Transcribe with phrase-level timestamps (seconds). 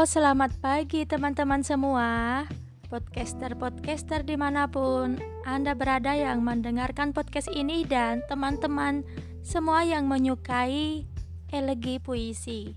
[0.00, 2.48] Selamat pagi teman-teman semua
[2.88, 9.04] Podcaster-podcaster di mana pun Anda berada yang mendengarkan podcast ini Dan teman-teman
[9.44, 11.04] semua yang menyukai
[11.52, 12.72] elegi puisi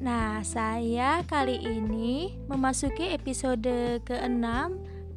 [0.00, 4.48] Nah, saya kali ini memasuki episode ke-6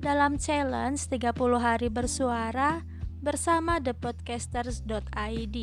[0.03, 1.31] dalam challenge 30
[1.63, 2.83] hari bersuara
[3.23, 5.57] bersama thepodcasters.id.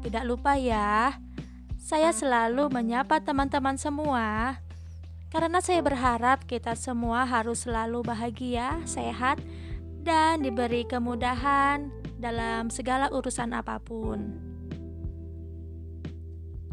[0.00, 1.18] Tidak lupa ya,
[1.84, 4.56] saya selalu menyapa teman-teman semua
[5.28, 9.36] karena saya berharap kita semua harus selalu bahagia, sehat,
[10.00, 14.32] dan diberi kemudahan dalam segala urusan apa pun.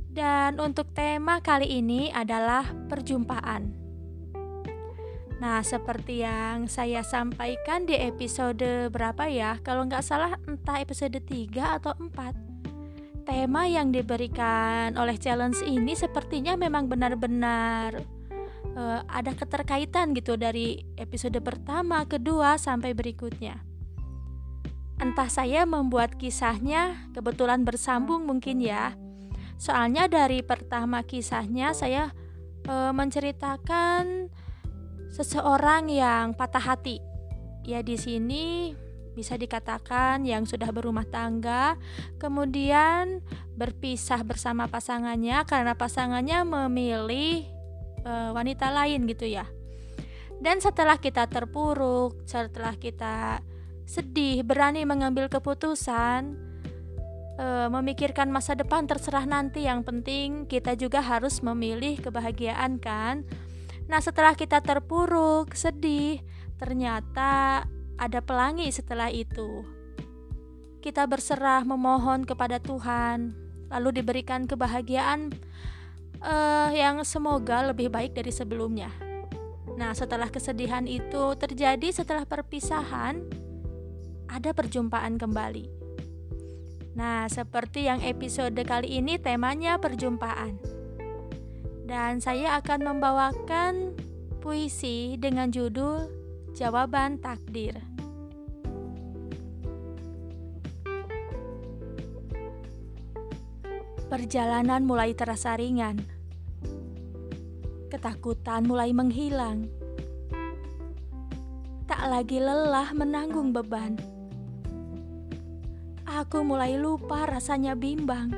[0.07, 3.67] Dan untuk tema kali ini adalah perjumpaan.
[5.43, 9.59] Nah, seperti yang saya sampaikan di episode berapa ya?
[9.59, 12.50] Kalau nggak salah entah episode 3 atau 4
[13.23, 18.01] tema yang diberikan oleh challenge ini sepertinya memang benar-benar
[18.75, 23.61] uh, ada keterkaitan gitu dari episode pertama, kedua sampai berikutnya.
[25.01, 28.93] Entah saya membuat kisahnya kebetulan bersambung mungkin ya.
[29.57, 32.13] Soalnya dari pertama kisahnya saya
[32.69, 34.29] uh, menceritakan
[35.09, 37.01] seseorang yang patah hati.
[37.65, 38.73] Ya di sini
[39.11, 41.75] bisa dikatakan yang sudah berumah tangga,
[42.17, 43.19] kemudian
[43.59, 47.43] berpisah bersama pasangannya karena pasangannya memilih
[48.01, 49.45] e, wanita lain gitu ya.
[50.41, 53.45] Dan setelah kita terpuruk, setelah kita
[53.85, 56.33] sedih, berani mengambil keputusan,
[57.37, 63.27] e, memikirkan masa depan terserah nanti, yang penting kita juga harus memilih kebahagiaan kan.
[63.91, 66.23] Nah, setelah kita terpuruk, sedih,
[66.55, 67.65] ternyata
[68.01, 69.61] ada pelangi setelah itu.
[70.81, 73.37] Kita berserah memohon kepada Tuhan,
[73.69, 75.29] lalu diberikan kebahagiaan
[76.25, 78.89] uh, yang semoga lebih baik dari sebelumnya.
[79.77, 83.21] Nah, setelah kesedihan itu terjadi setelah perpisahan,
[84.25, 85.69] ada perjumpaan kembali.
[86.97, 90.57] Nah, seperti yang episode kali ini temanya perjumpaan.
[91.85, 93.93] Dan saya akan membawakan
[94.41, 96.09] puisi dengan judul
[96.51, 97.90] Jawaban Takdir.
[104.11, 105.95] Perjalanan mulai terasa ringan.
[107.87, 109.71] Ketakutan mulai menghilang.
[111.87, 113.95] Tak lagi lelah menanggung beban.
[116.03, 118.35] Aku mulai lupa rasanya bimbang.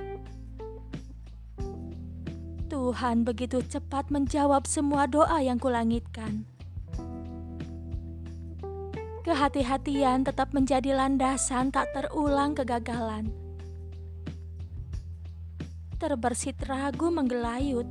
[2.70, 6.46] Tuhan begitu cepat menjawab semua doa yang kulangitkan.
[9.26, 13.34] Kehati-hatian tetap menjadi landasan tak terulang kegagalan
[16.04, 17.88] terbersit ragu menggelayut.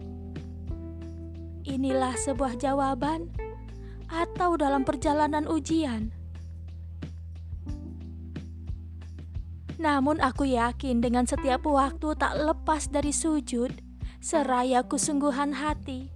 [1.65, 3.33] Inilah sebuah jawaban
[4.13, 6.13] atau dalam perjalanan ujian.
[9.81, 13.73] Namun aku yakin dengan setiap waktu tak lepas dari sujud,
[14.21, 16.13] seraya kesungguhan hati.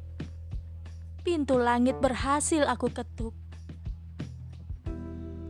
[1.25, 3.33] Pintu langit berhasil aku ketuk.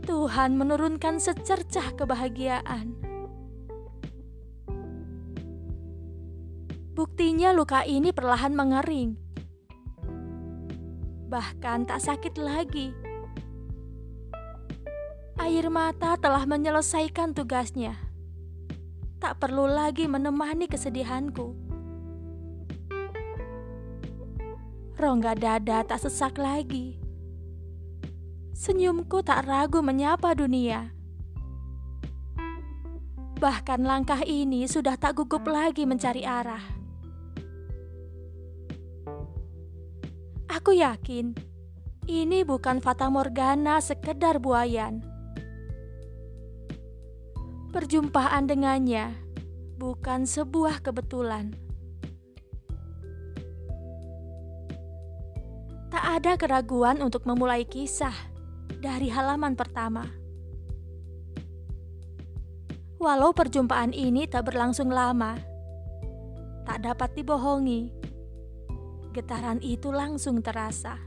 [0.06, 3.05] Tuhan menurunkan secercah kebahagiaan
[6.96, 9.20] Buktinya luka ini perlahan mengering.
[11.28, 12.96] Bahkan tak sakit lagi.
[15.36, 18.00] Air mata telah menyelesaikan tugasnya.
[19.20, 21.52] Tak perlu lagi menemani kesedihanku.
[24.96, 26.96] Rongga dada tak sesak lagi.
[28.56, 30.96] Senyumku tak ragu menyapa dunia.
[33.36, 36.75] Bahkan langkah ini sudah tak gugup lagi mencari arah.
[40.56, 41.36] Aku yakin
[42.08, 45.04] ini bukan fata morgana sekedar buayan.
[47.76, 49.12] Perjumpaan dengannya
[49.76, 51.52] bukan sebuah kebetulan.
[55.92, 58.16] Tak ada keraguan untuk memulai kisah
[58.80, 60.08] dari halaman pertama.
[62.96, 65.36] Walau perjumpaan ini tak berlangsung lama,
[66.64, 68.05] tak dapat dibohongi
[69.16, 71.00] getaran itu langsung terasa.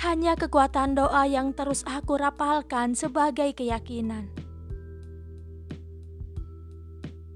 [0.00, 4.30] Hanya kekuatan doa yang terus aku rapalkan sebagai keyakinan.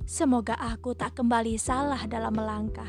[0.06, 2.88] Semoga aku tak kembali salah dalam melangkah.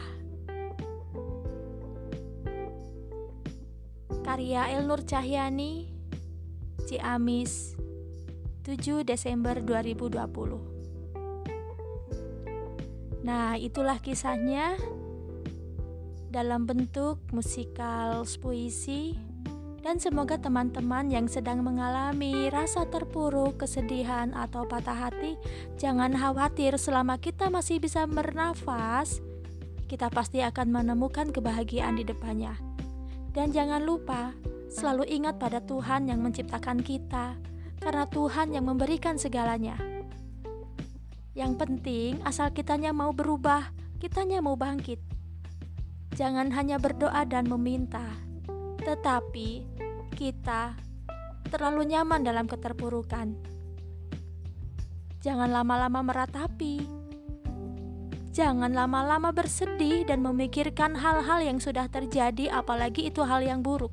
[4.21, 5.89] Karya Elnur Cahyani,
[6.85, 7.73] Ciamis,
[8.63, 10.74] 7 Desember 2020
[13.25, 14.77] Nah, itulah kisahnya
[16.29, 19.17] dalam bentuk musikal puisi
[19.81, 25.37] dan semoga teman-teman yang sedang mengalami rasa terpuruk, kesedihan, atau patah hati,
[25.77, 29.21] jangan khawatir selama kita masih bisa bernafas,
[29.85, 32.57] kita pasti akan menemukan kebahagiaan di depannya.
[33.29, 34.33] Dan jangan lupa,
[34.73, 37.37] selalu ingat pada Tuhan yang menciptakan kita,
[37.77, 39.94] karena Tuhan yang memberikan segalanya.
[41.35, 45.03] Yang penting, asal kitanya mau berubah, kitanya mau bangkit.
[46.15, 48.07] Jangan hanya berdoa dan meminta,
[48.79, 49.67] tetapi
[50.15, 50.79] kita
[51.51, 53.35] terlalu nyaman dalam keterpurukan.
[55.19, 56.87] Jangan lama-lama meratapi.
[58.31, 63.91] Jangan lama-lama bersedih dan memikirkan hal-hal yang sudah terjadi, apalagi itu hal yang buruk.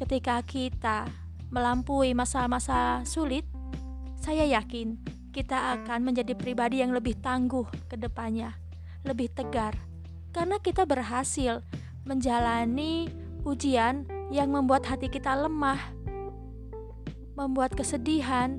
[0.00, 1.08] Ketika kita
[1.52, 3.48] melampaui masa-masa sulit,
[4.26, 4.98] saya yakin
[5.30, 8.58] kita akan menjadi pribadi yang lebih tangguh ke depannya,
[9.06, 9.78] lebih tegar,
[10.34, 11.62] karena kita berhasil
[12.02, 13.06] menjalani
[13.46, 14.02] ujian
[14.34, 15.78] yang membuat hati kita lemah,
[17.38, 18.58] membuat kesedihan.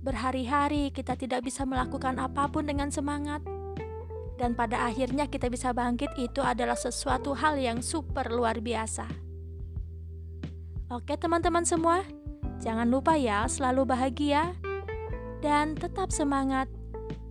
[0.00, 3.44] Berhari-hari kita tidak bisa melakukan apa pun dengan semangat,
[4.40, 6.16] dan pada akhirnya kita bisa bangkit.
[6.16, 9.04] Itu adalah sesuatu hal yang super luar biasa.
[10.88, 12.00] Oke, teman-teman semua,
[12.60, 14.52] jangan lupa ya, selalu bahagia
[15.40, 16.66] dan tetap semangat,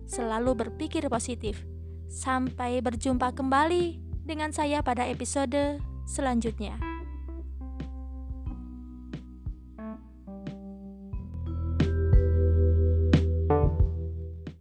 [0.06, 1.62] selalu berpikir positif.
[2.06, 6.95] Sampai berjumpa kembali dengan saya pada episode selanjutnya.